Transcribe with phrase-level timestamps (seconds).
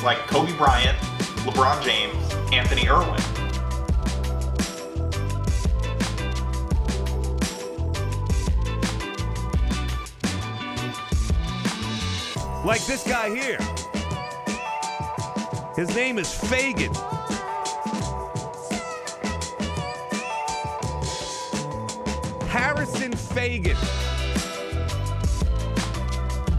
[0.00, 0.98] names like Kobe Bryant,
[1.44, 3.20] LeBron James, Anthony Irwin.
[12.64, 13.58] Like this guy here.
[15.76, 16.94] His name is Faigen.
[22.48, 23.99] Harrison Faigen.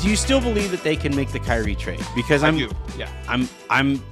[0.01, 2.03] Do you still believe that they can make the Kyrie trade?
[2.15, 2.57] Because I'm,
[2.97, 3.07] yeah.
[3.27, 4.03] I'm, I'm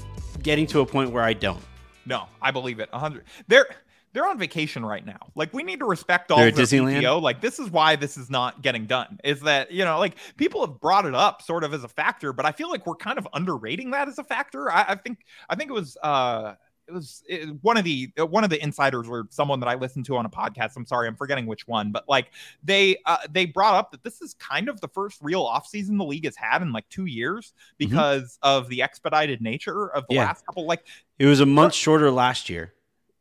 [0.44, 1.60] getting to a point where I don't.
[2.06, 2.92] No, I believe it.
[2.92, 3.24] 100.
[3.48, 3.68] They're
[4.14, 5.32] they're on vacation right now.
[5.36, 7.02] Like we need to respect all They're of their Disneyland?
[7.02, 7.22] PTO.
[7.22, 9.20] Like this is why this is not getting done.
[9.24, 12.34] Is that you know like people have brought it up sort of as a factor,
[12.34, 14.72] but I feel like we're kind of underrating that as a factor.
[14.72, 16.54] I, I think I think it was uh
[16.90, 20.06] it was it, one of the one of the insiders or someone that I listened
[20.08, 20.76] to on a podcast.
[20.76, 22.32] I'm sorry, I'm forgetting which one, but like
[22.64, 26.04] they uh, they brought up that this is kind of the first real offseason the
[26.06, 30.16] league has had in like two years because of the expedited nature of the Mm-hmm.
[30.16, 30.26] Yeah.
[30.26, 30.86] last couple like
[31.20, 32.74] It was a month shorter last year,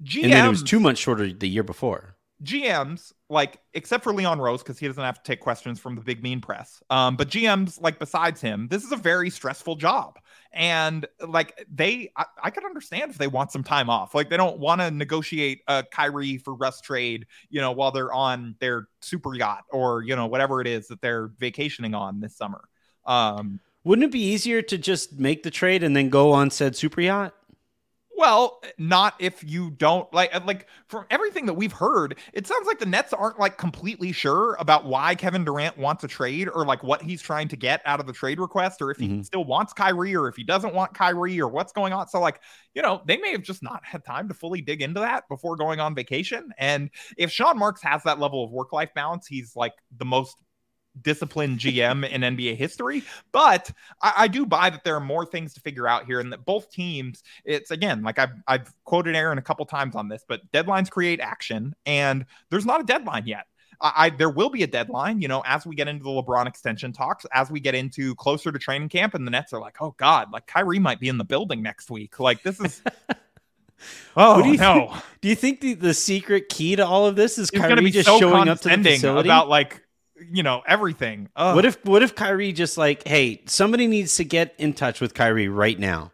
[0.02, 2.16] GMs, and then it was two months shorter the year before.
[2.42, 6.00] GMs, like except for Leon Rose, because he doesn't have to take questions from the
[6.00, 6.82] big mean press.
[6.88, 10.18] Um, but GMs, like besides him, this is a very stressful job.
[10.52, 14.14] And like they I, I could understand if they want some time off.
[14.14, 18.12] Like they don't want to negotiate a Kyrie for Russ trade, you know, while they're
[18.12, 22.34] on their super yacht or, you know, whatever it is that they're vacationing on this
[22.34, 22.62] summer.
[23.04, 26.76] Um, Wouldn't it be easier to just make the trade and then go on said
[26.76, 27.34] super yacht?
[28.18, 32.66] Well, not if you don't like uh, like from everything that we've heard, it sounds
[32.66, 36.66] like the Nets aren't like completely sure about why Kevin Durant wants a trade or
[36.66, 39.24] like what he's trying to get out of the trade request or if he Mhm.
[39.24, 42.08] still wants Kyrie or if he doesn't want Kyrie or what's going on.
[42.08, 42.40] So like,
[42.74, 45.54] you know, they may have just not had time to fully dig into that before
[45.54, 46.50] going on vacation.
[46.58, 50.36] And if Sean Marks has that level of work-life balance, he's like the most
[51.02, 53.02] disciplined GM in NBA history.
[53.32, 53.70] But
[54.02, 56.44] I, I do buy that there are more things to figure out here, and that
[56.44, 60.40] both teams, it's again, like I've I've quoted Aaron a couple times on this, but
[60.52, 63.46] deadlines create action, and there's not a deadline yet.
[63.80, 66.46] I, I there will be a deadline, you know, as we get into the LeBron
[66.46, 69.76] extension talks, as we get into closer to training camp, and the Nets are like,
[69.80, 72.18] oh God, like Kyrie might be in the building next week.
[72.18, 72.82] Like this is
[74.16, 74.74] Oh do you no.
[74.90, 78.08] think- Do you think the, the secret key to all of this is Kyrie just
[78.08, 79.28] so showing up to the facility?
[79.28, 79.82] about like
[80.30, 81.28] you know everything.
[81.36, 81.54] Ugh.
[81.56, 85.14] What if what if Kyrie just like, hey, somebody needs to get in touch with
[85.14, 86.12] Kyrie right now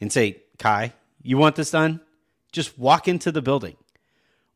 [0.00, 0.92] and say, Kai,
[1.22, 2.00] you want this done?
[2.52, 3.76] Just walk into the building.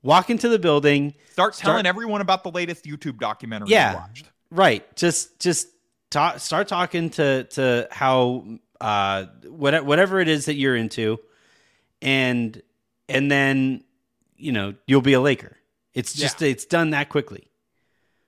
[0.02, 1.14] Walk into the building.
[1.32, 3.92] start start- telling everyone about the latest YouTube documentary Yeah.
[3.92, 4.30] you watched?
[4.50, 4.96] Right.
[4.96, 5.68] Just just
[6.10, 8.44] talk, start talking to to how
[8.80, 11.18] uh what, whatever it is that you're into
[12.02, 12.60] and
[13.08, 13.82] and then
[14.36, 15.56] you know, you'll be a Laker.
[15.94, 17.48] It's just it's done that quickly.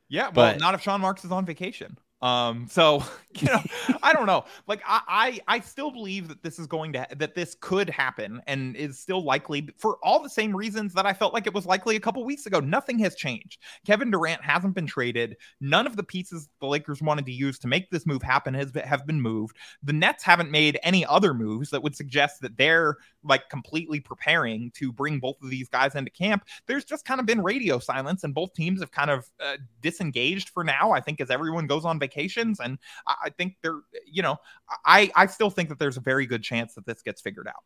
[0.08, 1.98] Yeah, well, But- not if Sean Marks is on vacation.
[2.22, 3.02] Um, so
[3.40, 3.62] you know,
[4.02, 4.44] I don't know.
[4.66, 8.40] Like, I, I, I still believe that this is going to that this could happen
[8.46, 11.66] and is still likely for all the same reasons that I felt like it was
[11.66, 12.60] likely a couple weeks ago.
[12.60, 13.62] Nothing has changed.
[13.86, 15.36] Kevin Durant hasn't been traded.
[15.60, 18.72] None of the pieces the Lakers wanted to use to make this move happen has
[18.84, 19.56] have been moved.
[19.82, 24.70] The Nets haven't made any other moves that would suggest that they're like completely preparing
[24.72, 26.44] to bring both of these guys into camp.
[26.66, 30.50] There's just kind of been radio silence, and both teams have kind of uh, disengaged
[30.50, 30.92] for now.
[30.92, 34.36] I think as everyone goes on vacations, and I, I think they're, you know,
[34.84, 37.64] I I still think that there's a very good chance that this gets figured out.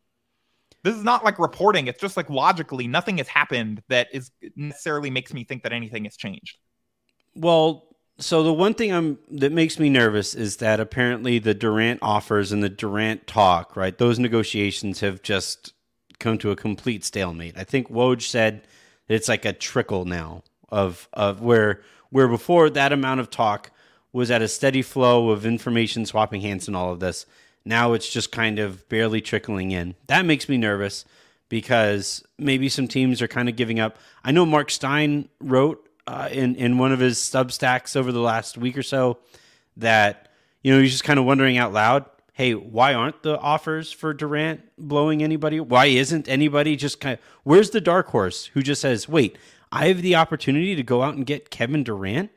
[0.82, 5.10] This is not like reporting; it's just like logically, nothing has happened that is necessarily
[5.10, 6.58] makes me think that anything has changed.
[7.34, 12.00] Well, so the one thing I'm that makes me nervous is that apparently the Durant
[12.02, 13.96] offers and the Durant talk, right?
[13.96, 15.72] Those negotiations have just
[16.18, 17.56] come to a complete stalemate.
[17.56, 18.62] I think Woj said
[19.08, 23.70] it's like a trickle now of of where where before that amount of talk
[24.12, 27.26] was at a steady flow of information swapping hands and all of this.
[27.64, 29.94] Now it's just kind of barely trickling in.
[30.06, 31.04] That makes me nervous
[31.48, 33.98] because maybe some teams are kind of giving up.
[34.24, 38.56] I know Mark Stein wrote uh, in in one of his Substacks over the last
[38.56, 39.18] week or so
[39.76, 40.28] that
[40.62, 44.14] you know he's just kind of wondering out loud, hey, why aren't the offers for
[44.14, 45.60] Durant blowing anybody?
[45.60, 49.36] Why isn't anybody just kind of where's the dark horse who just says, wait,
[49.70, 52.30] I have the opportunity to go out and get Kevin Durant?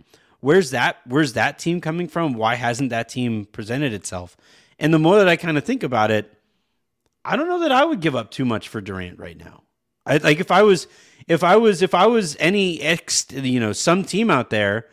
[0.44, 0.98] Where's that?
[1.06, 2.34] Where's that team coming from?
[2.34, 4.36] Why hasn't that team presented itself?
[4.78, 6.38] And the more that I kind of think about it,
[7.24, 9.64] I don't know that I would give up too much for Durant right now.
[10.06, 10.88] I like if I was
[11.30, 14.88] if I was if I was any ex you know some team out there.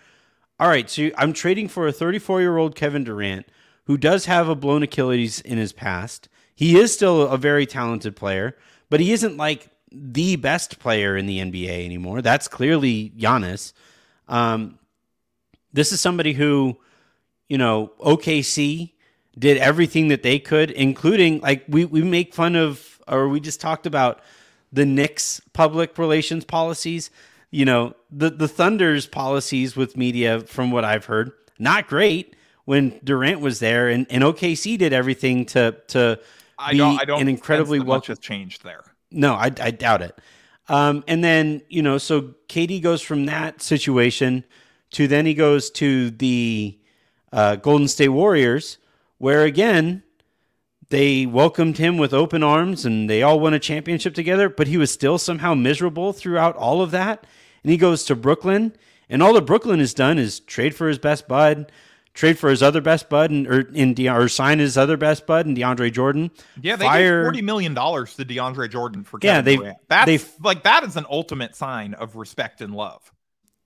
[0.61, 3.47] All right, so I'm trading for a 34 year old Kevin Durant
[3.87, 6.29] who does have a blown Achilles in his past.
[6.55, 8.57] He is still a very talented player,
[8.89, 12.23] but he isn't like the best player in the NBA anymore.
[12.23, 13.73] That's clearly Giannis.
[14.29, 14.79] Um,
[15.73, 16.79] this is somebody who,
[17.49, 18.93] you know, OKC
[19.39, 23.61] did everything that they could, including like we we make fun of or we just
[23.61, 24.21] talked about
[24.73, 27.11] the Knicks public relations policies.
[27.51, 33.01] You know, the the Thunder's policies with media, from what I've heard, not great when
[33.03, 36.21] Durant was there, and, and OKC did everything to to
[36.59, 37.01] I be don't.
[37.01, 37.21] I don't.
[37.21, 37.99] an incredibly well.
[37.99, 38.85] much has changed there.
[39.11, 40.17] No, I, I doubt it.
[40.69, 44.45] Um, and then you know, so KD goes from that situation
[44.93, 46.79] to then he goes to the
[47.33, 48.79] uh, Golden State Warriors,
[49.19, 50.03] where again
[50.89, 54.77] they welcomed him with open arms and they all won a championship together, but he
[54.77, 57.25] was still somehow miserable throughout all of that.
[57.63, 58.75] And he goes to Brooklyn,
[59.09, 61.71] and all that Brooklyn has done is trade for his best bud,
[62.15, 65.27] trade for his other best bud, and or, in De- or sign his other best
[65.27, 66.31] bud and DeAndre Jordan.
[66.61, 69.77] Yeah, they Fire- gave forty million dollars to DeAndre Jordan for Yeah, they- Durant.
[69.89, 73.13] That's they- like that is an ultimate sign of respect and love.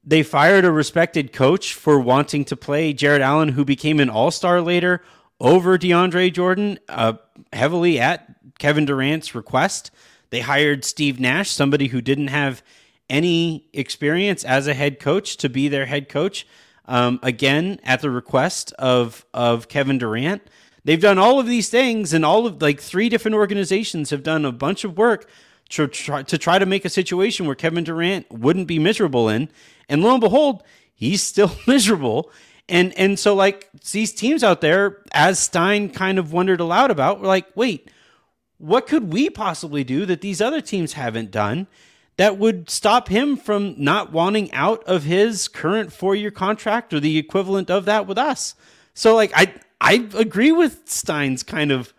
[0.06, 4.30] They fired a respected coach for wanting to play Jarrett Allen, who became an all
[4.30, 5.02] star later,
[5.40, 7.14] over DeAndre Jordan, uh,
[7.52, 9.90] heavily at Kevin Durant's request.
[10.30, 12.62] They hired Steve Nash, somebody who didn't have
[13.08, 16.46] any experience as a head coach, to be their head coach.
[16.86, 20.42] Um, again, at the request of of Kevin Durant.
[20.84, 24.44] They've done all of these things, and all of like three different organizations have done
[24.44, 25.26] a bunch of work
[25.70, 29.48] to try to try to make a situation where Kevin Durant wouldn't be miserable in.
[29.88, 30.62] And lo and behold,
[30.94, 32.30] he's still miserable.
[32.68, 37.20] And and so like these teams out there, as Stein kind of wondered aloud about,
[37.20, 37.90] were like, wait,
[38.58, 41.66] what could we possibly do that these other teams haven't done
[42.16, 47.18] that would stop him from not wanting out of his current four-year contract or the
[47.18, 48.54] equivalent of that with us?
[48.94, 51.92] So like I I agree with Stein's kind of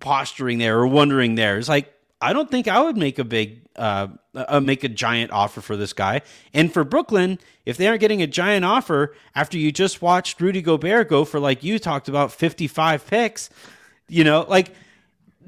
[0.00, 1.58] posturing there or wondering there.
[1.58, 5.30] It's like I don't think I would make a big uh, uh make a giant
[5.30, 6.22] offer for this guy.
[6.52, 10.62] And for Brooklyn, if they aren't getting a giant offer after you just watched Rudy
[10.62, 13.50] Gobert go for like you talked about 55 picks,
[14.08, 14.72] you know, like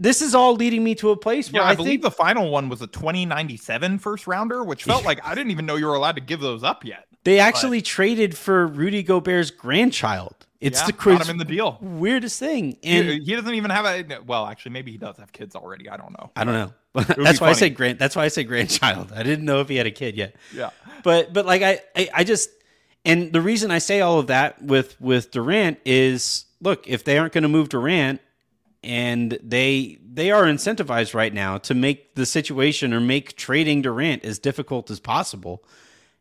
[0.00, 2.10] this is all leading me to a place Yeah, where I, I, believe think the
[2.10, 5.86] final one was a 2097 first rounder, which felt like I didn't even know you
[5.86, 7.06] were allowed to give those up yet.
[7.24, 10.46] they actually traded for Rudy Gobert's grandchild.
[10.60, 11.78] It's yeah, the got crazy, him in the deal.
[11.80, 12.76] weirdest thing.
[12.82, 15.88] And he doesn't even have a well, actually, maybe he does have kids already.
[15.88, 16.30] I don't know.
[16.36, 16.72] I don't know.
[17.24, 17.98] that's why I say grand.
[17.98, 19.12] That's why I say grandchild.
[19.14, 20.36] I didn't know if he had a kid yet.
[20.54, 20.70] Yeah.
[21.02, 22.50] But but like I, I I just
[23.04, 27.16] and the reason I say all of that with with Durant is look if they
[27.16, 28.20] aren't going to move Durant
[28.82, 34.24] and they they are incentivized right now to make the situation or make trading Durant
[34.24, 35.64] as difficult as possible.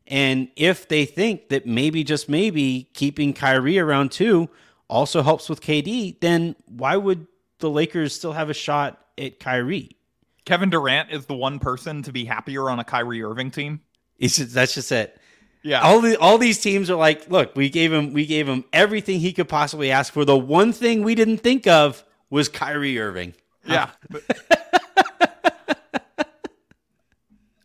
[0.10, 4.50] And if they think that maybe just maybe keeping Kyrie around too
[4.88, 7.28] also helps with KD, then why would
[7.60, 9.96] the Lakers still have a shot at Kyrie?
[10.46, 13.82] Kevin Durant is the one person to be happier on a Kyrie Irving team.
[14.18, 15.20] It's just, that's just it.
[15.62, 15.82] Yeah.
[15.82, 19.20] All the all these teams are like, look, we gave him we gave him everything
[19.20, 20.26] he could possibly ask for.
[20.26, 23.34] The one thing we didn't think of was Kyrie Irving.
[23.66, 23.90] Yeah.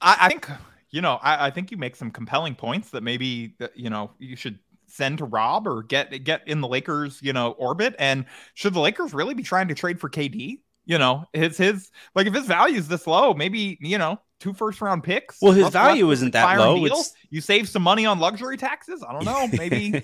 [0.02, 0.48] I, I think
[0.94, 1.18] you know.
[1.22, 5.18] I, I think you make some compelling points that maybe you know you should send
[5.18, 7.96] to Rob or get get in the Lakers you know orbit.
[7.98, 10.60] And should the Lakers really be trying to trade for KD?
[10.86, 14.52] You know, his his like if his value is this low, maybe you know two
[14.52, 15.40] first round picks.
[15.40, 16.76] Well, his value isn't that low.
[16.86, 19.02] It's- You save some money on luxury taxes.
[19.02, 19.48] I don't know.
[19.58, 20.02] Maybe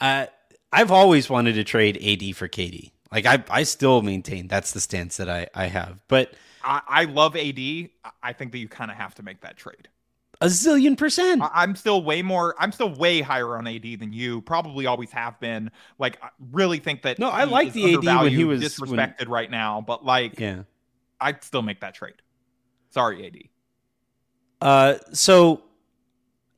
[0.00, 0.26] uh,
[0.72, 2.92] I've always wanted to trade AD for KD.
[3.12, 6.00] Like I, I still maintain that's the stance that I, I have.
[6.08, 6.32] But
[6.64, 7.58] I, I love AD.
[8.22, 9.88] I think that you kind of have to make that trade.
[10.40, 11.42] a zillion percent.
[11.42, 12.54] I- I'm still way more.
[12.58, 14.40] I'm still way higher on AD than you.
[14.40, 15.70] Probably always have been.
[15.98, 17.18] Like, I really think that.
[17.18, 19.80] No, I like the AD when he was- disrespected right now.
[19.86, 20.62] But like, yeah.
[21.20, 22.14] I'd still make that trade.
[22.90, 23.36] Sorry, AD.
[24.60, 25.62] Uh, so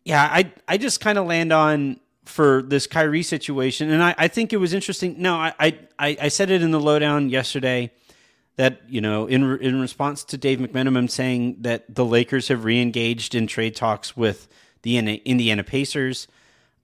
[0.05, 4.29] yeah, I I just kind of land on for this Kyrie situation, and I, I
[4.29, 5.17] think it was interesting.
[5.19, 7.93] No, I I I said it in the lowdown yesterday
[8.57, 12.61] that you know in re- in response to Dave McMenamin saying that the Lakers have
[12.61, 14.49] reengaged in trade talks with
[14.83, 16.29] the Indiana- Indiana Pacers.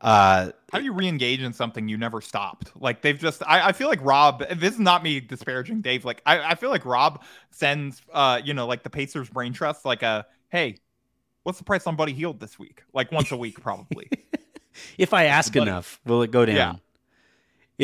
[0.01, 2.73] Uh, How do you re-engage in something you never stopped?
[2.75, 3.43] Like they've just.
[3.47, 4.41] I, I feel like Rob.
[4.57, 6.05] This is not me disparaging Dave.
[6.05, 9.85] Like I, I feel like Rob sends, uh, you know, like the Pacers brain trust,
[9.85, 10.79] like a hey.
[11.45, 12.85] What's the price on Buddy Hield this week?
[12.93, 14.09] Like once a week, probably.
[14.99, 15.69] if I ask Buddy.
[15.69, 16.57] enough, will it go down?
[16.57, 16.75] Yeah.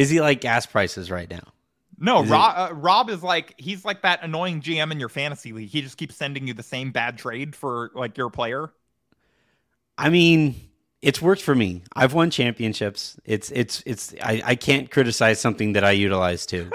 [0.00, 1.42] Is he like gas prices right now?
[2.00, 5.09] No, Is it- Rob, uh, Rob is like he's like that annoying GM in your
[5.09, 5.69] fantasy league.
[5.69, 8.71] He just keeps sending you the same bad trade for like your player.
[9.97, 10.55] I mean,
[11.02, 11.83] it's worked for me.
[11.95, 13.19] I've won championships.
[13.25, 16.71] It's it's it's I, I can't criticize something that I utilize too.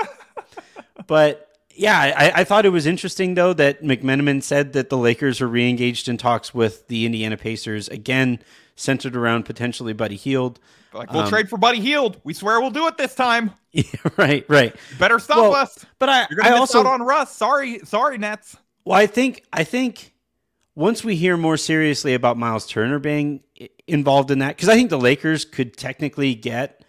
[1.08, 5.42] but yeah, I, I thought it was interesting though that McMenamin said that the Lakers
[5.42, 8.40] are reengaged in talks with the Indiana Pacers again
[8.76, 10.60] centered around potentially Buddy Hield.
[10.94, 12.20] Like we'll Um, trade for Buddy Hield.
[12.24, 13.52] We swear we'll do it this time.
[13.76, 13.84] Yeah,
[14.18, 14.76] right, right.
[15.00, 15.84] Better stop Well, us.
[15.98, 17.36] But I, You're gonna I also out on Russ.
[17.36, 18.56] Sorry, sorry, Nets.
[18.86, 20.14] Well, I think I think
[20.76, 23.42] once we hear more seriously about Myles Turner being
[23.88, 26.86] involved in that, because I think the Lakers could technically get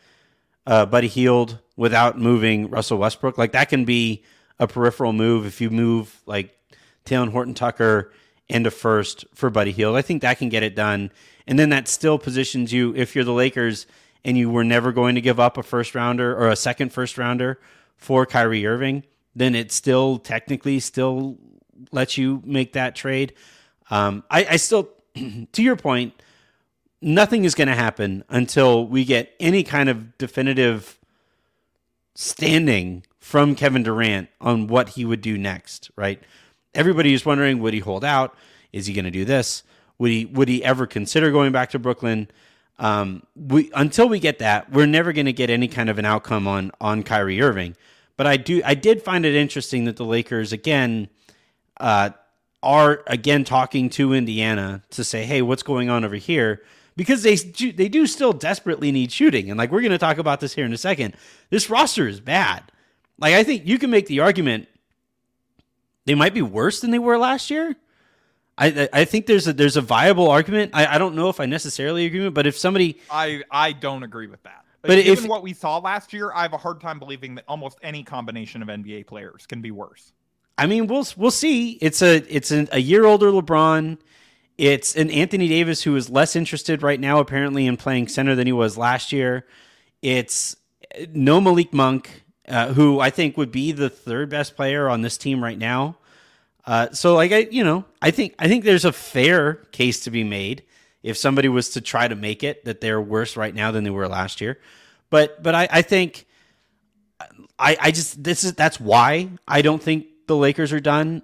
[0.66, 3.38] uh, Buddy Hield without moving Russell Westbrook.
[3.38, 4.22] Like that can be
[4.58, 6.54] a peripheral move if you move like
[7.06, 8.12] Talen Horton Tucker
[8.48, 9.96] into first for Buddy Hield.
[9.96, 11.10] I think that can get it done,
[11.46, 13.86] and then that still positions you if you're the Lakers
[14.24, 17.18] and you were never going to give up a first rounder or a second first
[17.18, 17.60] rounder
[17.96, 21.38] for Kyrie Irving, then it still technically still
[21.92, 23.34] lets you make that trade.
[23.90, 26.14] Um, I, I still, to your point,
[27.02, 30.98] nothing is going to happen until we get any kind of definitive
[32.14, 36.22] standing from Kevin Durant on what he would do next, right?
[36.74, 38.36] Everybody is wondering would he hold out?
[38.72, 39.62] Is he going to do this?
[39.98, 42.28] Would he would he ever consider going back to Brooklyn?
[42.78, 46.04] Um, we until we get that, we're never going to get any kind of an
[46.04, 47.76] outcome on on Kyrie Irving.
[48.16, 51.08] But I do I did find it interesting that the Lakers again
[51.78, 52.10] uh,
[52.62, 56.62] are again talking to Indiana to say, "Hey, what's going on over here?"
[56.96, 60.40] Because they they do still desperately need shooting, and like we're going to talk about
[60.40, 61.14] this here in a second.
[61.50, 62.64] This roster is bad.
[63.18, 64.68] Like I think you can make the argument
[66.06, 67.76] they might be worse than they were last year.
[68.56, 70.70] I I- think there's a there's a viable argument.
[70.74, 73.72] I, I don't know if I necessarily agree with, it, but if somebody I I
[73.72, 74.64] don't agree with that.
[74.82, 77.44] But But if- what we saw last year, I have a hard time believing that
[77.48, 80.12] almost any combination of NBA players can be worse.
[80.56, 81.72] I mean, we'll we'll see.
[81.80, 83.98] It's a it's an, a year older LeBron.
[84.56, 88.46] It's an Anthony Davis who is less interested right now, apparently, in playing center than
[88.46, 89.46] he was last year.
[90.00, 90.54] It's
[91.12, 95.16] no Malik Monk, uh, who I think would be the third best player on this
[95.16, 95.96] team right now.
[96.66, 100.10] Uh, so, like I, you know, I think I think there's a fair case to
[100.10, 100.62] be made
[101.02, 103.90] if somebody was to try to make it that they're worse right now than they
[103.90, 104.58] were last year.
[105.10, 106.26] But but I, I think
[107.58, 111.22] I, I just this is that's why I don't think the Lakers are done.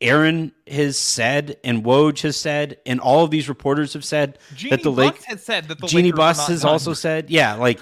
[0.00, 4.70] Aaron has said, and Woj has said, and all of these reporters have said Jeanie
[4.70, 6.70] that the Lake has said that the Jeanie Lakers Buss has done.
[6.70, 7.78] also said, yeah, like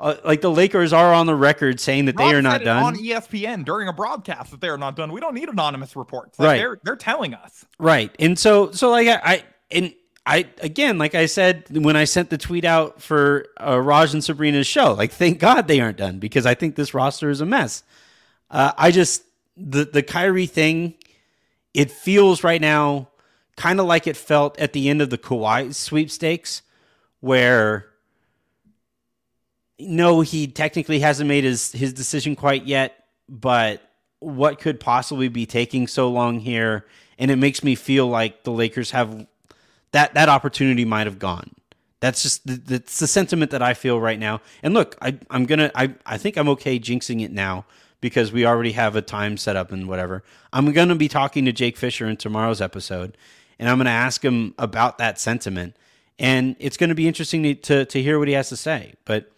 [0.00, 2.82] uh, like the Lakers are on the record saying that they are not done.
[2.82, 5.12] on ESPN during a broadcast that they are not done.
[5.12, 6.38] We don't need anonymous reports.
[6.38, 6.56] Like Right.
[6.56, 7.66] They're they're telling us.
[7.78, 8.10] Right.
[8.18, 12.30] And so so like I, I and I again, like I said when I sent
[12.30, 16.18] the tweet out for uh, Raj and Sabrina's show, like thank God they aren't done
[16.18, 17.82] because I think this roster is a mess.
[18.50, 19.22] Uh, I just
[19.56, 20.94] the the Kyrie thing,
[21.74, 23.08] it feels right now
[23.56, 26.62] kind of like it felt at the end of the Kawhi sweepstakes,
[27.20, 27.89] where
[29.80, 33.82] no, he technically hasn't made his his decision quite yet, but
[34.20, 36.86] what could possibly be taking so long here?
[37.18, 39.26] And it makes me feel like the Lakers have
[39.92, 41.54] that that opportunity might have gone.
[42.00, 44.40] That's just th- that's the sentiment that I feel right now.
[44.62, 47.66] And look, I I'm gonna I I think I'm okay jinxing it now
[48.00, 50.22] because we already have a time set up and whatever.
[50.52, 53.16] I'm gonna be talking to Jake Fisher in tomorrow's episode,
[53.58, 55.76] and I'm gonna ask him about that sentiment.
[56.18, 58.94] And it's gonna be interesting to, to to hear what he has to say.
[59.04, 59.30] But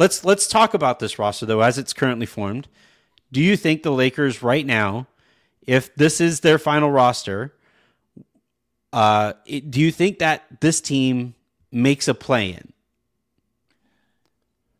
[0.00, 2.66] let's let's talk about this roster though as it's currently formed.
[3.30, 5.06] Do you think the Lakers right now,
[5.64, 7.54] if this is their final roster,
[8.92, 11.34] uh, it- do you think that this team
[11.70, 12.72] makes a play in?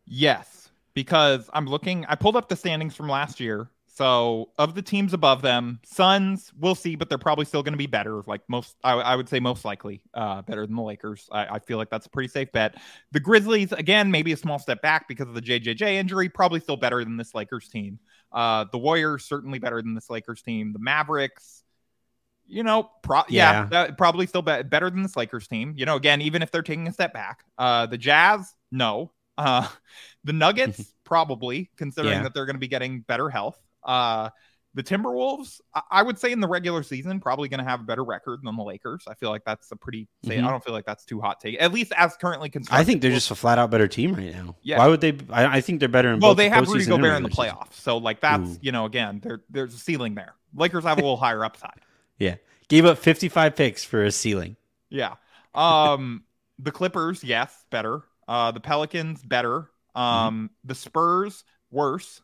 [0.07, 2.05] Yes, because I'm looking.
[2.07, 3.69] I pulled up the standings from last year.
[3.93, 7.79] So of the teams above them, Suns, we'll see, but they're probably still going to
[7.79, 8.23] be better.
[8.27, 11.29] Like most, I, I would say most likely uh, better than the Lakers.
[11.31, 12.77] I, I feel like that's a pretty safe bet.
[13.13, 16.29] The Grizzlies, again, maybe a small step back because of the JJJ injury.
[16.29, 17.99] Probably still better than this Lakers team.
[18.33, 20.73] Uh, the Warriors certainly better than this Lakers team.
[20.73, 21.65] The Mavericks,
[22.47, 23.67] you know, pro- yeah, Yeah.
[23.71, 25.75] that- probably still be- better than this Lakers team.
[25.77, 27.45] You know, again, even if they're taking a step back.
[27.59, 29.11] Uh, the Jazz, no.
[29.37, 29.67] Uh,
[30.25, 32.23] the Nuggets, probably, considering Yeah.
[32.23, 33.59] that they're going to be getting better health.
[33.85, 34.31] Uh,
[34.75, 37.83] the Timberwolves, I, I would say in the regular season, probably going to have a
[37.83, 39.03] better record than the Lakers.
[39.09, 40.07] I feel like that's a pretty.
[40.25, 40.47] Say, Mhm.
[40.47, 42.81] I don't feel like that's too hot take, at least as currently constructed.
[42.81, 44.55] I think they're just a flat out better team right now.
[44.63, 44.79] Yeah.
[44.79, 45.19] Why would they?
[45.31, 47.75] I, I think they're better in well, both they have Rudy Gobert in the playoffs,
[47.75, 48.59] so like that's Ooh.
[48.61, 50.35] you know again there there's a ceiling there.
[50.55, 51.81] Lakers have a little higher upside.
[52.19, 52.37] Yeah,
[52.69, 54.57] gave up 55 picks for a ceiling.
[54.89, 55.15] Yeah.
[55.53, 56.23] Um
[56.61, 58.03] the Clippers, yes, better.
[58.29, 59.69] Uh the Pelicans, better.
[59.97, 62.23] Um the Spurs, worse.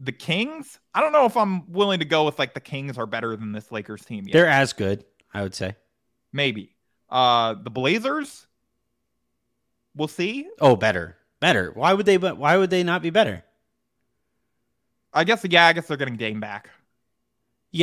[0.00, 3.06] The Kings, I don't know if I'm willing to go with like the Kings are
[3.06, 4.32] better than this Lakers team yet.
[4.32, 5.76] They're as good, I would say.
[6.32, 6.76] Maybe.
[7.10, 8.46] Uh the Blazers,
[9.96, 10.48] we'll see.
[10.60, 11.72] Oh, better, better.
[11.74, 12.16] Why would they?
[12.16, 13.44] But why would they not be better?
[15.12, 16.70] I guess yeah, I guess they're getting Dame back.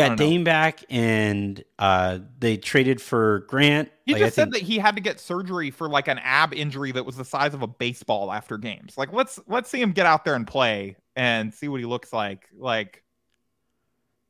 [0.02, 0.16] You I know.
[0.16, 3.92] Dame back, and uh, they traded for Grant.
[4.06, 6.92] He Like, just said that he had to get surgery for like an ab injury
[6.92, 8.98] that was the size of a baseball after games.
[8.98, 12.14] Like let's let's see him get out there and play and see what he looks
[12.14, 12.48] like.
[12.56, 13.04] Like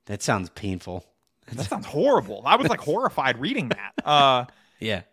[0.05, 1.05] that sounds painful.
[1.51, 2.43] that sounds horrible.
[2.45, 3.93] I was like horrified reading that.
[4.03, 4.45] Uh
[4.79, 5.03] Yeah.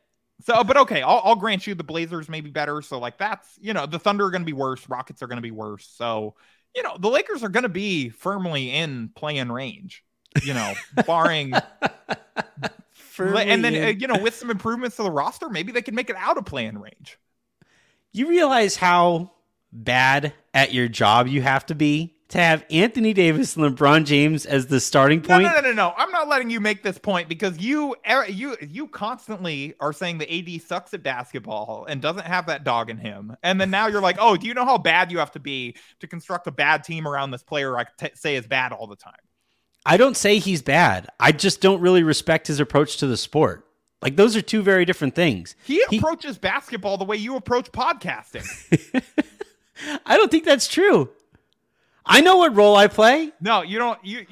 [0.41, 2.83] so but okay, I'll, I'll grant you the Blazers may be better.
[2.83, 5.51] So like that's you know, the Thunder are gonna be worse, Rockets are gonna be
[5.51, 5.87] worse.
[5.87, 6.35] So
[6.75, 10.05] you know, the Lakers are gonna be firmly in playing range,
[10.43, 10.75] you know,
[11.07, 11.53] barring
[13.19, 16.11] and then uh, you know, with some improvements to the roster, maybe they can make
[16.11, 17.19] it out of playing range.
[18.13, 19.33] you realize how
[19.73, 24.47] bad at your job you have to be to have Anthony Davis and LeBron James
[24.47, 25.43] as the starting point.
[25.43, 25.95] no, no, no, no.
[25.99, 30.17] I'm not letting you make this point because you, er, you, you constantly are saying
[30.19, 33.87] that AD sucks at basketball and doesn't have that dog in him, and then now
[33.87, 36.51] you're like, oh, do you know how bad you have to be to construct a
[36.51, 37.77] bad team around this player?
[37.77, 39.13] I t- say is bad all the time.
[39.85, 41.09] I don't say he's bad.
[41.19, 43.67] I just don't really respect his approach to the sport.
[44.01, 45.55] Like those are two very different things.
[45.65, 48.47] He, He- approaches basketball the way you approach podcasting.
[50.07, 51.11] I don't think that's true.
[52.05, 53.33] I know what role I play.
[53.41, 53.99] no, you don't.
[54.05, 54.27] You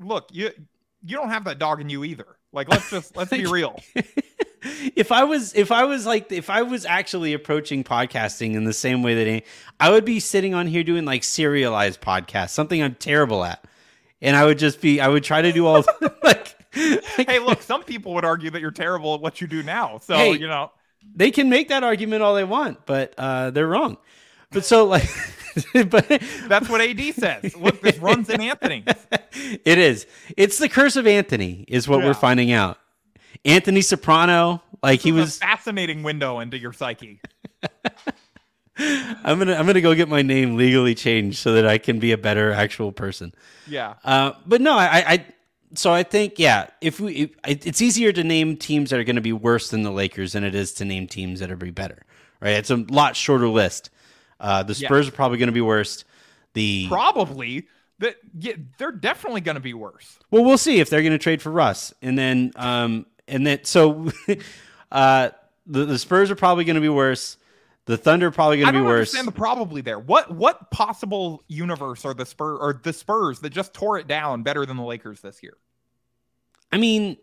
[0.00, 0.50] look, you
[1.04, 2.26] you don't have that dog in you either.
[2.52, 3.80] Like let's just let's be real.
[4.96, 8.72] if I was if I was like if I was actually approaching podcasting in the
[8.72, 9.42] same way that he,
[9.80, 13.64] I would be sitting on here doing like serialized podcasts, something I'm terrible at.
[14.22, 15.84] And I would just be I would try to do all
[16.22, 19.62] like, like hey, look, some people would argue that you're terrible at what you do
[19.62, 19.98] now.
[19.98, 20.38] So Hey.
[20.38, 20.70] you know.
[21.14, 23.98] they can make that argument all they want, but uh, they're wrong.
[24.52, 25.08] But so like
[25.88, 26.08] but
[26.48, 27.54] That's what AD says.
[27.56, 28.84] Look, this runs in Anthony.
[29.32, 30.06] it is.
[30.36, 32.06] It's the curse of Anthony, is what Yeah.
[32.06, 32.78] we're finding out.
[33.44, 35.36] Anthony Soprano, like he This is was.
[35.38, 37.20] a fascinating window into your psyche.
[38.78, 42.12] I'm gonna I'm gonna go get my name legally changed so that I can be
[42.12, 43.34] a better actual person.
[43.66, 43.94] Yeah.
[44.02, 45.26] Uh, but no, I, I
[45.74, 49.16] so I think yeah, if we if, it's easier to name teams that are going
[49.16, 51.70] to be worse than the Lakers than it is to name teams that are be
[51.70, 52.02] better.
[52.40, 52.52] Right?
[52.52, 53.90] It's a lot shorter list.
[54.40, 54.88] Uh, the Yeah.
[54.88, 56.04] Spurs are probably going to be worst.
[56.54, 57.68] The Probably.
[57.98, 60.18] That yeah, they're definitely going to be worse.
[60.30, 63.60] Well, we'll see if they're going to trade for Russ, and then um, and then
[63.62, 64.10] so
[64.90, 65.30] uh,
[65.66, 67.36] the the Spurs are probably going to be worse.
[67.86, 69.08] The Thunder probably going to be worse.
[69.14, 69.98] understand the probably there.
[69.98, 74.42] What what possible universe are the Spurs or the Spurs that just tore it down
[74.44, 75.56] better than the Lakers this year?
[76.70, 77.16] I mean,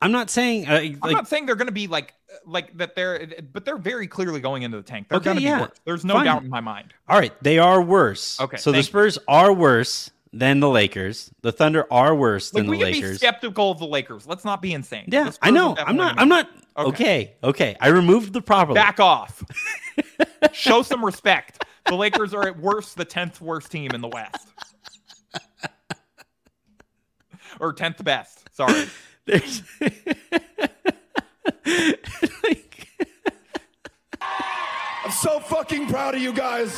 [0.00, 2.14] I'm not saying uh, I'm not saying they're going to be like
[2.46, 2.94] like that.
[2.96, 5.08] They're but they're very clearly going into the tank.
[5.10, 5.56] They're Okay, going to yeah.
[5.56, 5.80] be worse.
[5.84, 6.24] There's no Fine.
[6.24, 6.94] doubt in my mind.
[7.06, 8.40] all right, they are worse.
[8.40, 8.88] Okay, so the thank you.
[8.88, 11.30] Spurs are worse than the Lakers.
[11.42, 13.16] The Thunder are worse Like than we the can be Lakers.
[13.18, 14.26] skeptical of the Lakers.
[14.26, 15.04] Let's not be insane.
[15.08, 15.76] Yeah, I know.
[15.78, 16.16] I'm not.
[16.16, 16.48] gonna I'm not.
[16.76, 17.34] Okay.
[17.42, 18.74] okay, I removed the problem.
[18.74, 19.42] Back off.
[20.52, 21.64] Show some respect.
[21.86, 24.48] The Lakers are at worst the tenth worst team in the West,
[27.58, 28.48] or tenth best.
[28.54, 28.86] Sorry.
[29.26, 29.62] There's
[32.42, 32.88] like,
[34.20, 36.72] I'm so fucking proud of you guys.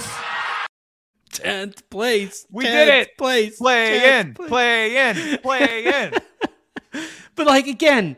[1.32, 2.46] Tenth place.
[2.50, 3.18] We 10th did it.
[3.18, 3.58] Place.
[3.58, 4.48] Play 10th in, place.
[4.48, 6.14] play in, play in.
[7.34, 8.16] But like again,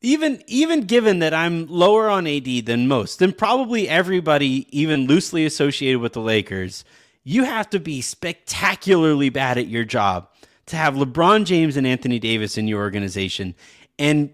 [0.00, 5.46] even even given that I'm lower on AD than most, than probably everybody even loosely
[5.46, 6.84] associated with the Lakers,
[7.22, 10.28] you have to be spectacularly bad at your job
[10.66, 13.54] to have LeBron James and Anthony Davis in your organization
[13.98, 14.30] and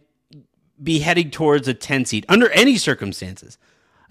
[0.82, 3.58] be heading towards a 10 seed under any circumstances.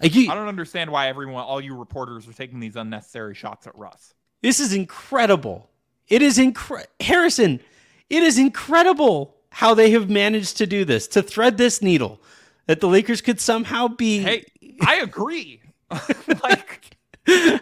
[0.02, 3.66] Like you, I don't understand why everyone, all you reporters, are taking these unnecessary shots
[3.66, 4.14] at Russ.
[4.42, 5.70] This is incredible.
[6.08, 6.90] It is incredible.
[7.00, 7.60] Harrison,
[8.10, 12.20] it is incredible how they have managed to do this, to thread this needle,
[12.66, 14.18] that the Lakers could somehow be.
[14.18, 14.44] Hey,
[14.80, 15.60] I agree.
[16.42, 16.96] like,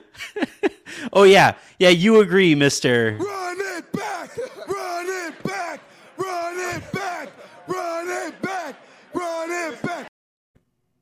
[1.12, 1.54] Oh, yeah.
[1.78, 3.18] Yeah, you agree, Mr.
[3.18, 4.36] Run it back,
[4.68, 5.80] run it back,
[6.16, 7.28] run it back,
[7.66, 8.76] run it back,
[9.14, 10.08] run it back.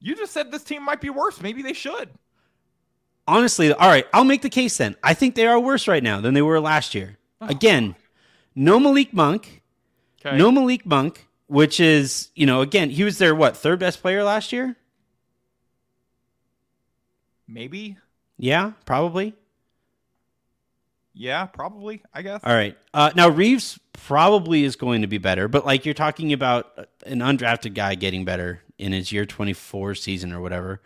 [0.08, 1.40] You just said this team might be worse.
[1.40, 2.10] Maybe they should.
[3.26, 4.96] Honestly, all right, I'll make the case then.
[5.02, 7.18] I think they are worse right now than they were last year.
[7.40, 7.48] Oh.
[7.48, 7.94] Again,
[8.54, 9.62] no Malik Monk.
[10.24, 10.36] Okay.
[10.36, 14.24] No Malik Monk, which is, you know, again, he was their what, third best player
[14.24, 14.76] last year?
[17.46, 17.96] Maybe.
[18.38, 19.34] Yeah, probably.
[21.18, 22.02] Yeah, probably.
[22.14, 22.40] I guess.
[22.44, 22.78] All right.
[22.94, 27.18] Uh, now Reaves probably is going to be better, but like you're talking about an
[27.18, 30.80] undrafted guy getting better in his year 24 season or whatever.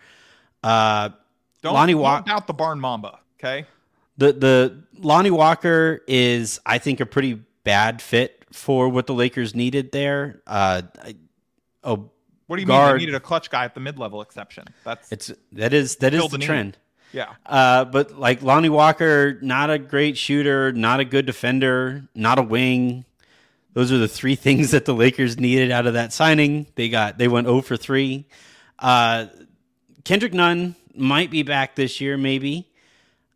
[0.65, 1.11] Uh,
[1.61, 3.19] Don't, Lonnie doubt the barn mamba.
[3.39, 3.67] Okay.
[4.17, 9.55] the the Lonnie Walker is, I think, a pretty bad fit for what the Lakers
[9.55, 10.43] needed there.
[10.47, 10.83] Uh,
[11.85, 12.11] oh,
[12.47, 12.77] What do you mean?
[12.77, 12.95] Guard.
[12.95, 14.65] They needed a clutch guy at the mid-level exception.
[14.85, 16.79] That's it's that is that is the trend.
[17.13, 17.35] Yeah.
[17.45, 22.43] Uh, but like Lonnie Walker, not a great shooter, not a good defender, not a
[22.43, 23.05] wing.
[23.75, 26.67] those are the three things that the Lakers needed out of that signing.
[26.75, 28.27] They got they went 0 for 3.
[28.79, 29.27] Uh,
[30.05, 32.69] Kendrick Nunn might be back this year, maybe.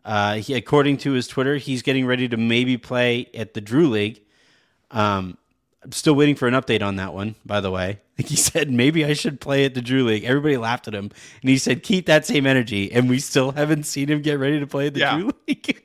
[0.05, 3.89] Uh, he, according to his Twitter, he's getting ready to maybe play at the Drew
[3.89, 4.23] League.
[4.91, 5.37] Um,
[5.87, 8.01] I'm still waiting for an update on that one, by the way.
[8.18, 10.25] He said maybe I should play at the Drew League.
[10.25, 11.11] Everybody laughed at him,
[11.42, 12.90] and he said keep that same energy.
[12.90, 15.16] And we still haven't seen him get ready to play at the Yeah.
[15.18, 15.85] Drew League.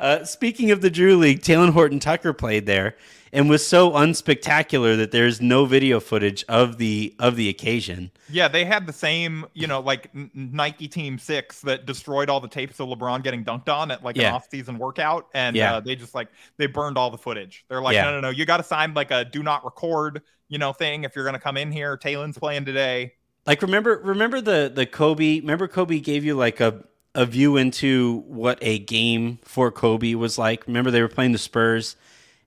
[0.00, 2.96] uh, speaking of the Drew League, Talen Horton Tucker played there
[3.32, 8.10] and was so unspectacular that there's no video footage of the of the occasion.
[8.30, 12.48] Yeah, they had the same, you know, like Nike Team Six that destroyed all the
[12.48, 14.28] tapes of LeBron getting dunked on at like Yeah.
[14.28, 15.76] an off-season workout, and Yeah.
[15.76, 17.64] uh, they just like they burned all the footage.
[17.68, 18.04] They're like, Yeah.
[18.04, 21.04] no, no, no, you got to sign like a do not record, you know, thing
[21.04, 21.96] if you're gonna come in here.
[21.96, 23.12] Talen's playing today.
[23.46, 28.22] Like remember remember the the Kobe remember Kobe gave you like a a view into
[28.26, 30.66] what a game for Kobe was like.
[30.66, 31.96] Remember they were playing the Spurs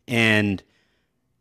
[0.08, 0.62] and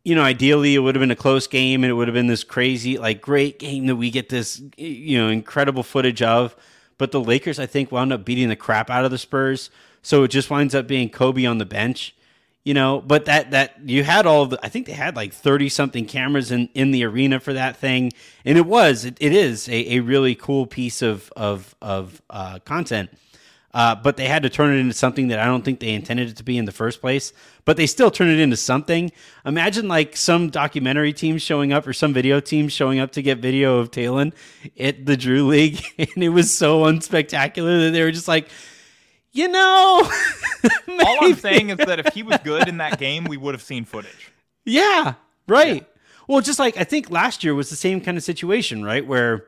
[0.03, 2.27] you know ideally it would have been a close game and it would have been
[2.27, 6.55] this crazy like great game that we get this you know incredible footage of.
[6.97, 9.69] But the Lakers I think wound up beating the crap out of the Spurs.
[10.03, 12.15] So it just winds up being Kobe on the bench
[12.63, 13.01] you know?
[13.01, 16.51] But that that you had all the i think they had like 30 something cameras
[16.51, 18.11] in in the arena for that thing.
[18.45, 22.59] And it was it, it is a, a really cool piece of of of uh,
[22.59, 23.09] content
[23.73, 26.29] uh, but they had to turn it into something that I don't think they intended
[26.29, 27.33] it to be in the first place.
[27.63, 29.11] But they still turned it into something.
[29.45, 33.37] Imagine like some documentary team showing up or some video team showing up to get
[33.37, 34.33] video of Talen
[34.79, 38.49] at the Drew League, and it was so unspectacular that they were just like,
[39.31, 40.09] you know,
[40.87, 43.61] All I'm saying is that if he was good in that game, we would have
[43.61, 44.31] seen footage.
[44.65, 45.15] Yeah,
[45.47, 45.87] right.
[46.27, 49.05] Well, just like I think last year was the same kind of situation, right?
[49.05, 49.45] Where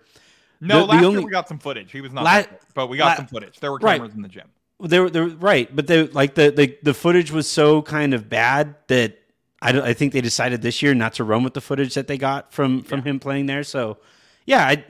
[0.63, 1.91] No, The- the last only- year we got some footage.
[1.91, 3.59] He was not, La- good, but we got la- some footage.
[3.59, 3.97] There were Right.
[3.97, 4.47] cameras in the gym.
[4.81, 8.13] they were, they were right, but they like the, the the footage was so kind
[8.13, 9.17] of bad that
[9.61, 12.07] I don't, I think they decided this year not to run with the footage that
[12.07, 13.63] they got from from him playing there.
[13.63, 13.97] So
[14.45, 14.83] yeah, I,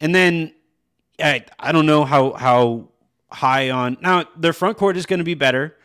[0.00, 0.52] and then
[1.20, 2.88] I I don't know how how
[3.32, 5.76] high on now their front court is going to be better.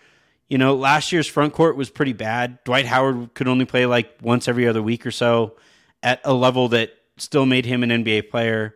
[0.50, 2.64] You know, last year's front court was pretty bad.
[2.64, 5.56] Dwight Howard could only play like once every other week or so
[6.04, 8.76] at a level that still made him an NBA player.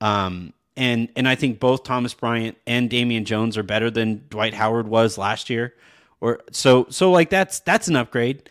[0.00, 4.54] Um, and and I think both Thomas Bryant and Damian Jones are better than Dwight
[4.54, 5.74] Howard was last year.
[6.20, 8.48] Or so so like that's that's an upgrade.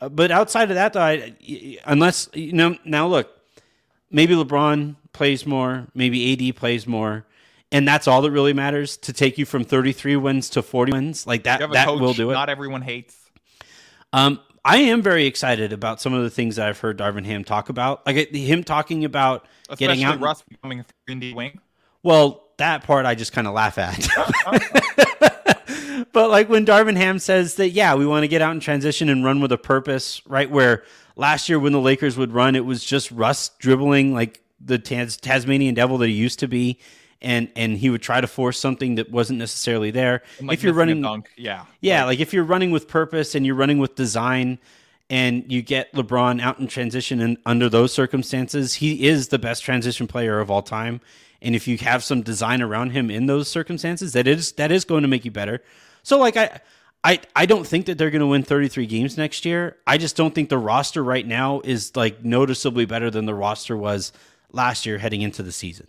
[0.00, 1.34] Uh, but outside of that, though, I,
[1.86, 3.30] unless you know now look,
[4.10, 7.24] maybe LeBron plays more, maybe AD plays more,
[7.70, 11.26] and that's all that really matters to take you from 33 wins to 40 wins.
[11.26, 12.34] Like that You have a that will do it.
[12.34, 13.16] not everyone hates.
[14.12, 17.42] Um, I am very excited about some of the things that I've heard Darvin Ham
[17.44, 20.20] talk about, like it- him talking about Especially getting out.
[20.20, 21.58] Russ becoming a three D wing.
[22.02, 24.08] Well, that part I just kind of laugh at.
[26.12, 29.08] but like when Darvin Ham says that, yeah, we want to get out in transition
[29.08, 30.50] and run with a purpose, right?
[30.50, 30.84] Where
[31.16, 35.16] last year when the Lakers would run, it was just Russ dribbling like the Tas-
[35.16, 36.78] Tasmanian devil that he used to be.
[37.22, 40.22] And, and he would try to force something that wasn't necessarily there.
[40.40, 43.78] Like, if you're running, yeah, yeah, like if you're running with purpose and you're running
[43.78, 44.58] with design
[45.08, 49.62] and you get LeBron out in transition and under those circumstances, he is the best
[49.62, 51.00] transition player of all time.
[51.42, 54.84] And if you have some design around him in those circumstances, that is that is
[54.84, 55.62] going to make you better.
[56.02, 56.60] So like I
[57.04, 59.76] I I don't think that they're going to win 33 games next year.
[59.86, 63.76] I just don't think the roster right now is like noticeably better than the roster
[63.76, 64.12] was
[64.52, 65.88] last year heading into the season.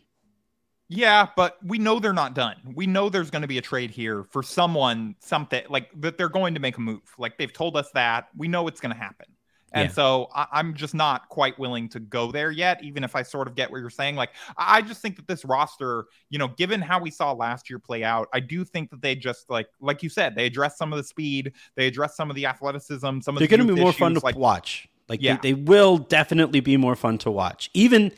[0.95, 2.55] Yeah, but we know they're not done.
[2.75, 6.17] We know there's going to be a trade here for someone, something like that.
[6.17, 7.01] They're going to make a move.
[7.17, 8.27] Like they've told us that.
[8.37, 9.27] We know it's going to happen.
[9.75, 9.93] And Yeah.
[9.93, 13.47] so I, I'm just not quite willing to go there yet, even if I sort
[13.47, 14.15] of get what you're saying.
[14.15, 17.79] Like, I just think that this roster, you know, given how we saw last year
[17.79, 20.93] play out, I do think that they just like, like you said, they address some
[20.93, 23.73] of the speed, they address some of the athleticism, some of They're the going to
[23.73, 24.87] be more fun to like watch.
[25.09, 25.37] Like Yeah.
[25.41, 27.71] they, they will definitely be more fun to watch.
[27.73, 28.11] Even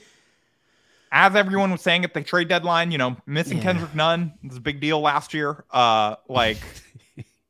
[1.17, 3.63] as everyone was saying at the trade deadline, you know, missing Yeah.
[3.63, 5.63] Kendrick Nunn was a big deal last year.
[5.71, 6.58] Uh, like.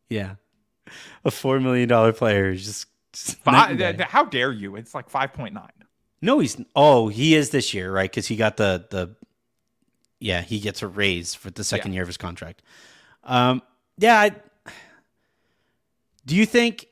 [0.08, 0.36] Yeah.
[1.25, 2.86] A $4 million player is just.
[3.12, 4.75] just Five, th- th- how dare you?
[4.75, 5.67] It's like 5.9.
[6.21, 6.58] no, he's.
[6.75, 8.10] Oh, he is this year, right?
[8.10, 8.86] Because he got the.
[8.91, 9.15] the
[10.19, 12.62] Yeah, he gets a raise for the second year of his contract.
[13.23, 13.63] Um,
[13.97, 14.19] yeah.
[14.19, 14.32] I,
[16.28, 16.86] do you think.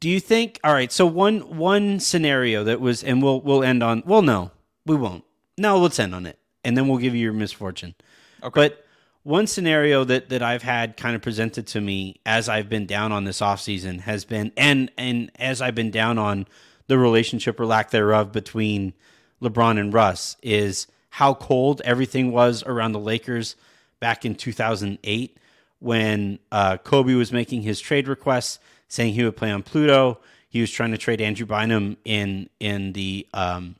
[0.00, 3.82] Do you think all right, so one one scenario that was and we'll we'll end
[3.82, 4.50] on well no,
[4.84, 5.24] we won't.
[5.58, 6.38] No, let's end on it.
[6.64, 7.94] And then we'll give you your misfortune.
[8.42, 8.68] Okay.
[8.68, 8.84] But
[9.22, 13.12] one scenario that that I've had kind of presented to me as I've been down
[13.12, 16.46] on this offseason has been and and as I've been down on
[16.86, 18.92] the relationship or lack thereof between
[19.42, 23.56] LeBron and Russ is how cold everything was around the Lakers
[24.00, 25.38] back in 2008
[25.78, 28.58] when uh, Kobe was making his trade requests.
[28.88, 30.18] Saying he would play on Pluto.
[30.48, 33.76] He was trying to trade Andrew Bynum in in the um,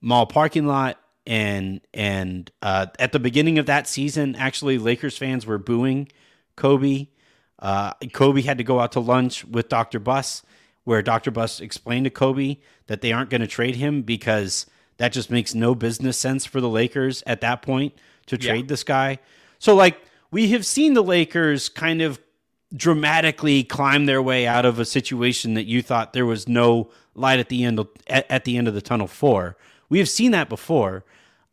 [0.00, 5.46] mall parking lot, and and uh, at the beginning of that season, actually, Lakers fans
[5.46, 6.08] were booing
[6.56, 7.08] Kobe.
[7.60, 9.98] Uh, Kobe had to go out to lunch with Dr.
[9.98, 10.42] Buss,
[10.84, 11.30] where Dr.
[11.30, 12.58] Buss explained to Kobe
[12.88, 14.66] that they aren't going to trade him because
[14.98, 17.94] that just makes no business sense for the Lakers at that point
[18.26, 18.50] to Yeah.
[18.50, 19.18] trade this guy.
[19.58, 19.98] So, like,
[20.30, 22.18] we have seen the Lakers kind of
[22.74, 27.38] dramatically climb their way out of a situation that you thought there was no light
[27.38, 29.56] at the end of, at, at the end of the tunnel for.
[29.88, 31.04] We have seen that before.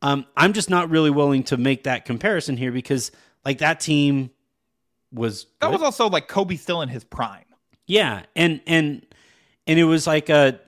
[0.01, 3.11] Um, I'm just not really willing to make that comparison here because,
[3.45, 4.31] like, that team
[5.11, 5.73] was That good.
[5.73, 7.45] was also like Kobe still in his prime.
[7.85, 9.05] Yeah, and and
[9.67, 10.59] and it was like a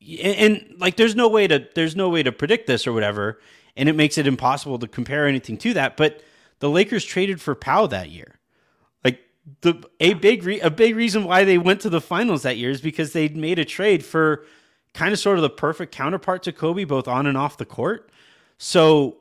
[0.00, 3.38] and, and like there's no way to there's no way to predict this or whatever,
[3.76, 5.96] and it makes it impossible to compare anything to that.
[5.98, 6.22] But
[6.60, 8.39] the Lakers traded for Pau that year.
[9.62, 12.70] The a big re, a big reason why they went to the finals that year
[12.70, 14.44] is because they made a trade for
[14.92, 18.10] kind of sort of the perfect counterpart to Kobe, both on and off the court.
[18.58, 19.18] So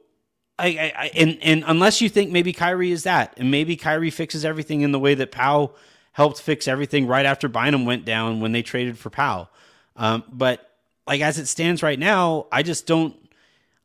[0.58, 4.10] I, I, I and and unless you think maybe Kyrie is that, and maybe Kyrie
[4.12, 5.72] fixes everything in the way that Pau
[6.12, 9.48] helped fix everything right after Bynum went down when they traded for Pau.
[9.96, 10.70] Um, but
[11.08, 13.16] like as it stands right now, I just don't,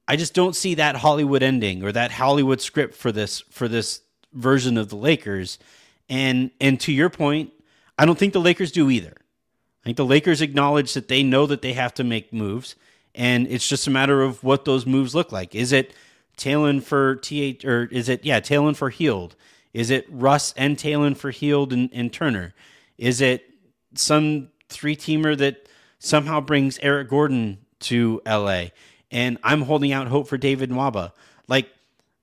[0.08, 4.00] I just don't see that Hollywood ending or that Hollywood script for this for this
[4.32, 5.58] version of the Lakers.
[6.08, 7.52] And and to your point,
[7.98, 9.14] I don't think the Lakers do either.
[9.16, 12.74] I think the Lakers acknowledge that they know that they have to make moves,
[13.14, 15.54] and it's just a matter of what those moves look like.
[15.54, 15.94] Is it
[16.36, 19.36] Talen for th or is it yeah Talen for Hield?
[19.72, 22.54] Is it Russ and Talen for Hield and, and Turner?
[22.96, 23.44] Is it
[23.94, 28.66] some three teamer that somehow brings Eric Gordon to LA?
[29.10, 31.12] And I'm holding out hope for David Nwaba.
[31.48, 31.68] Like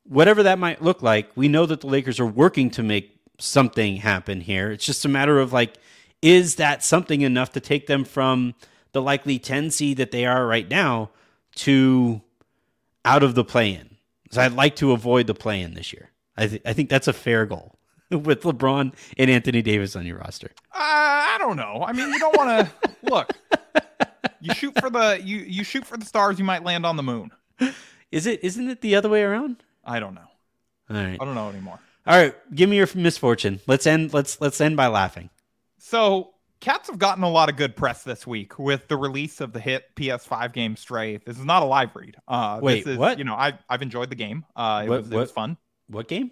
[0.04, 3.98] whatever that might look like, we know that the Lakers are working to make something
[3.98, 4.72] happen here.
[4.72, 5.76] It's just a matter of like,
[6.22, 8.54] is that something enough to take them from
[8.92, 11.10] the likely 10 seed that they are right now
[11.56, 12.22] to
[13.04, 13.98] out of the play in?
[14.32, 16.10] So I'd like to avoid the play in this year.
[16.38, 17.78] I, th- I think that's a fair goal
[18.10, 20.52] with LeBron and Anthony Davis on your roster.
[20.74, 21.84] Uh, I don't know.
[21.86, 23.32] I mean, you don't want to look.
[24.40, 26.40] You shoot for the you you shoot for the stars.
[26.40, 27.32] You might land on the moon.
[28.12, 28.44] Is it?
[28.44, 29.64] Isn't it the other way around?
[29.86, 30.28] I don't know.
[30.90, 31.18] All right.
[31.20, 31.80] I don't know anymore.
[32.08, 32.36] All right.
[32.54, 33.60] Give me your misfortune.
[33.68, 34.14] Let's end.
[34.14, 35.30] Let's let's end by laughing.
[35.78, 39.54] So cats have gotten a lot of good press this week with the release of
[39.54, 41.18] the hit PS5 game Stray.
[41.18, 42.16] This is not a live read.
[42.28, 43.18] Uh, Wait, this is, what?
[43.18, 44.46] You know, I I've enjoyed the game.
[44.56, 45.58] Uh, it What- was it was fun.
[45.88, 46.32] What game?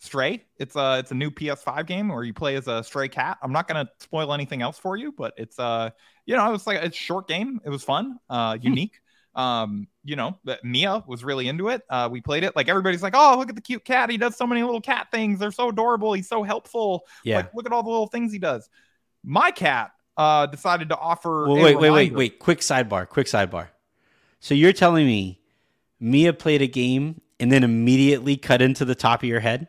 [0.00, 0.44] Stray.
[0.58, 3.38] It's a it's a new PS5 game where you play as a stray cat.
[3.42, 5.90] I'm not gonna spoil anything else for you, but it's uh
[6.26, 7.60] you know it's like it's a short game.
[7.64, 8.62] It was fun, uh, Hmm.
[8.66, 9.00] unique.
[9.38, 11.82] Um, you know, Mia was really into it.
[11.88, 12.56] Uh, we played it.
[12.56, 14.10] Like everybody's like, oh, look at the cute cat.
[14.10, 15.38] He does so many little cat things.
[15.38, 16.12] They're so adorable.
[16.12, 17.06] He's so helpful.
[17.24, 17.36] Yeah.
[17.36, 18.68] Like, look at all the little things he does.
[19.24, 21.46] My cat uh decided to offer.
[21.46, 22.38] Well, wait, wait, wait, wait.
[22.40, 23.08] Quick sidebar.
[23.08, 23.68] Quick sidebar.
[24.40, 25.40] So you're telling me
[26.00, 29.68] Mia played a game and then immediately cut into the top of your head?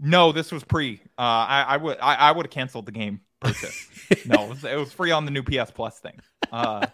[0.00, 1.00] No, this was pre.
[1.18, 3.86] Uh, I, I would I, I would have canceled the game purchase.
[4.26, 6.18] no, it was, it was free on the new PS Plus thing.
[6.50, 6.86] Uh,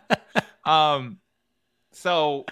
[0.64, 1.18] um,
[1.98, 2.46] so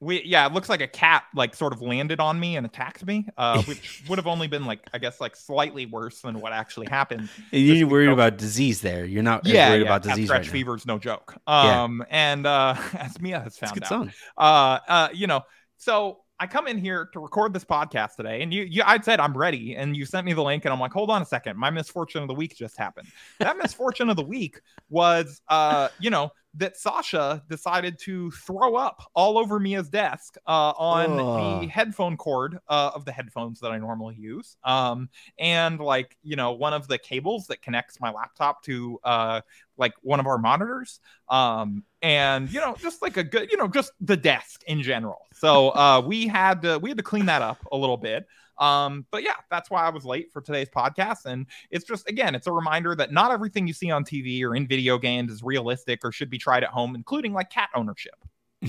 [0.00, 3.06] we yeah, it looks like a cat like sort of landed on me and attacked
[3.06, 6.52] me, uh, which would have only been like I guess like slightly worse than what
[6.52, 7.28] actually happened.
[7.52, 9.04] You're worried because- about disease there.
[9.04, 11.34] You're not Yeah, worried yeah, about disease scratch right no joke.
[11.46, 11.82] Yeah.
[11.84, 14.12] Um, and uh, as Mia has found out, song.
[14.36, 15.42] uh, uh, you know,
[15.76, 19.20] so I come in here to record this podcast today, and you, you, I'd said
[19.20, 21.56] I'm ready, and you sent me the link, and I'm like, hold on a second,
[21.56, 23.06] my misfortune of the week just happened.
[23.38, 29.02] That misfortune of the week was, uh, you know, that Sasha decided to throw up
[29.14, 31.62] all over Mia's desk uh, on Ugh.
[31.62, 36.36] the headphone cord uh, of the headphones that I normally use, um, and like you
[36.36, 39.40] know one of the cables that connects my laptop to uh,
[39.78, 43.68] like one of our monitors, um, and you know just like a good you know
[43.68, 45.26] just the desk in general.
[45.32, 48.26] So uh, we had to we had to clean that up a little bit.
[48.62, 51.24] Um, but yeah, that's why I was late for today's podcast.
[51.24, 54.54] And it's just, again, it's a reminder that not everything you see on TV or
[54.54, 58.14] in video games is realistic or should be tried at home, including like cat ownership.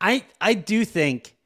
[0.00, 1.36] I I do think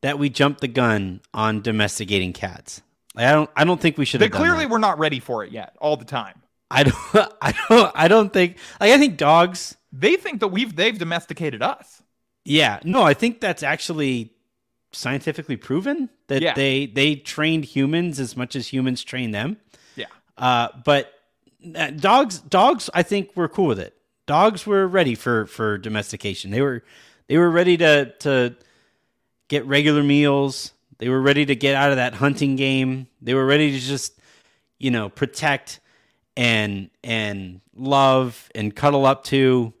[0.00, 2.80] that we jumped the gun on domesticating cats.
[3.14, 5.44] I don't I don't think we should But have done clearly we're not ready for
[5.44, 6.42] it yet all the time.
[6.70, 6.96] I don't
[7.42, 11.62] I don't I don't think like I think dogs They think that we've they've domesticated
[11.62, 12.02] us.
[12.44, 14.32] Yeah, no, I think that's actually
[14.96, 16.54] scientifically proven that Yeah.
[16.54, 19.58] they they trained humans as much as humans train them.
[19.94, 20.06] Yeah.
[20.36, 21.12] Uh, but
[21.74, 23.94] uh, dogs, dogs, I think were cool with it.
[24.26, 26.50] Dogs were ready for for domestication.
[26.50, 26.82] They were
[27.28, 28.56] they were ready to to
[29.48, 30.72] get regular meals.
[30.98, 33.06] They were ready to get out of that hunting game.
[33.20, 34.18] They were ready to just
[34.78, 35.80] you know protect
[36.36, 39.72] and and love and cuddle up to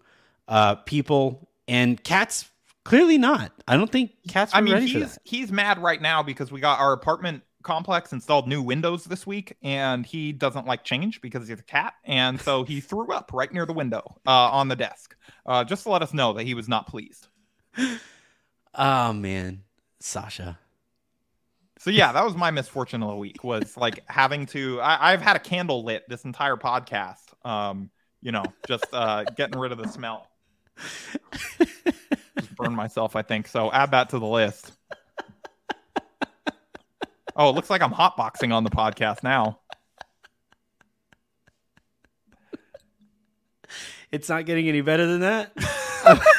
[0.48, 2.48] uh, people, and Cat's
[2.84, 3.52] clearly not.
[3.68, 6.60] I don't think Cat's I mean, ready for he's he's mad right now because we
[6.60, 11.48] got our apartment complex installed new windows this week, and he doesn't like change because
[11.48, 14.76] he's a cat, and so he threw up right near the window uh, on the
[14.76, 17.28] desk, uh, just to let us know that he was not pleased.
[18.78, 19.62] Oh man,
[20.00, 20.58] Sasha.
[21.78, 24.80] So yeah, that was my misfortune of the week was like having to.
[24.82, 27.22] I, I've had a candle lit this entire podcast.
[27.42, 30.28] Um, you know, just uh, getting rid of the smell.
[32.56, 33.48] just burn myself, I think.
[33.48, 34.72] So add that to the list.
[37.38, 39.60] Oh, it looks like I'm hotboxing on the podcast now.
[44.10, 45.52] It's not getting any better than that.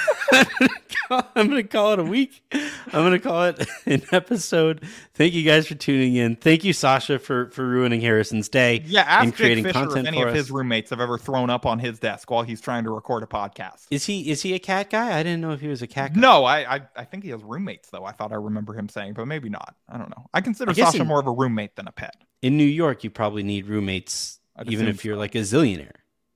[1.10, 2.41] I'm going to call it a week.
[2.52, 4.84] I'm going to call it an episode.
[5.13, 6.36] Thank you guys for tuning in.
[6.36, 8.84] Thank you, Sasha, for for ruining Harrison's day.
[8.86, 10.36] Yeah, ask and creating Fisher if content any of us.
[10.36, 13.28] his roommates have ever thrown up on his desk while he's trying to record a
[13.28, 13.86] podcast.
[13.89, 15.17] Is he is he a cat guy?
[15.17, 16.19] I didn't know if he was a cat guy.
[16.19, 18.04] No, I, I I think he has roommates though.
[18.04, 19.76] I thought I remember him saying, but maybe not.
[19.88, 20.26] I don't know.
[20.34, 22.15] I consider I Sasha in- more of a roommate than a pet.
[22.41, 25.19] In New York, you probably need roommates, I'd even if you're so.
[25.19, 25.91] like a zillionaire.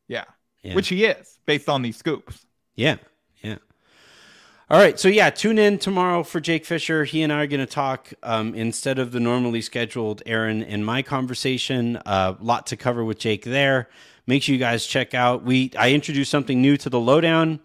[0.08, 0.24] Yeah.
[0.64, 0.76] Yeah.
[0.76, 2.46] which he is based on these scoops.
[2.76, 2.98] Yeah,
[3.42, 3.58] yeah.
[4.72, 7.04] All right, so yeah, tune in tomorrow for Jake Fisher.
[7.04, 10.86] He and I are going to talk um, instead of the normally scheduled Aaron and
[10.86, 11.98] my conversation.
[11.98, 13.90] A uh, lot to cover with Jake there.
[14.28, 15.44] Make sure you guys check out.
[15.44, 17.60] We I introduced something new to the lowdown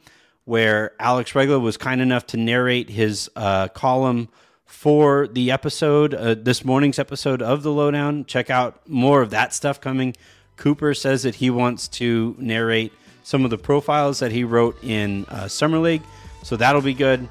[0.46, 4.28] where Alex Regla was kind enough to narrate his uh, column
[4.64, 8.24] for the episode, uh, this morning's episode of the lowdown.
[8.24, 10.16] Check out more of that stuff coming.
[10.56, 12.92] Cooper says that he wants to narrate
[13.22, 16.02] some of the profiles that he wrote in uh, Summer League,
[16.46, 17.28] so that'll be good.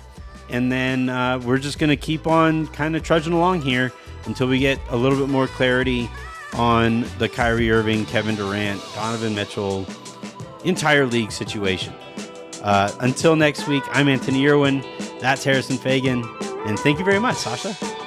[0.50, 3.94] And then uh, we're just going to keep on kind of trudging along here
[4.26, 6.10] until we get a little bit more clarity
[6.54, 9.88] on the Kyrie Irving, Kevin Durant, Donovan Mitchell,
[10.66, 11.94] entire league situation.
[12.62, 14.84] Uh, until next week, I'm Anthony Irwin.
[15.22, 16.26] That's Harrison Faigen.
[16.68, 18.05] And thank you very much, Sasha.